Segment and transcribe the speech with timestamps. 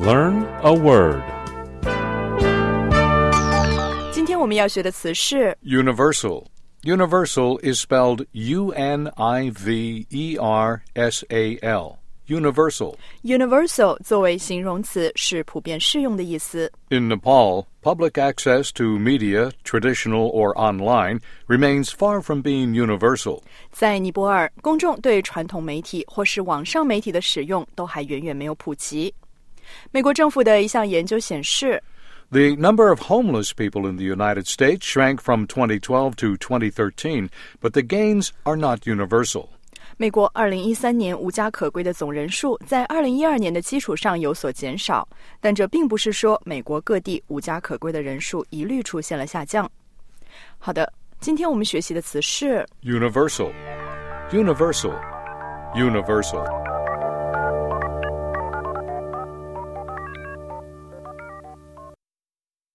[0.00, 1.22] Learn a word.
[4.12, 6.44] 今天我们要学的词是 Universal.
[6.82, 11.98] Universal is spelled U N I V E R S A L.
[12.28, 12.96] Universal.
[13.22, 16.68] universal，作为形容词是普遍适用的意思。
[16.88, 23.42] In Nepal, public access to media, traditional or online, remains far from being universal.
[23.70, 29.14] 在尼泊尔，公众对传统媒体或是网上媒体的使用都还远远没有普及。
[29.90, 31.82] 美国政府的一项研究显示，
[32.30, 37.28] The number of homeless people in the United States shrank from 2012 to 2013,
[37.60, 39.48] but the gains are not universal.
[39.96, 45.08] 美国2013年无家可归的总人数在2012年的基础上有所减少，
[45.40, 49.70] 但这并不是说美国各地无家可归的人数一律出现了下降。
[50.58, 53.52] 好的，今天我们学习的词是 Universal.
[54.32, 55.00] Universal.
[55.74, 56.69] Universal.